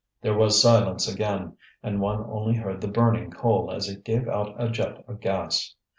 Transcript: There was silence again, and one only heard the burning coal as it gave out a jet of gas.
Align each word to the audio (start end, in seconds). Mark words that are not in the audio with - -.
There 0.21 0.33
was 0.35 0.59
silence 0.59 1.07
again, 1.07 1.57
and 1.83 2.01
one 2.01 2.23
only 2.27 2.55
heard 2.55 2.81
the 2.81 2.87
burning 2.87 3.29
coal 3.29 3.69
as 3.69 3.87
it 3.87 4.03
gave 4.03 4.27
out 4.27 4.55
a 4.59 4.67
jet 4.67 5.05
of 5.07 5.19
gas. 5.19 5.75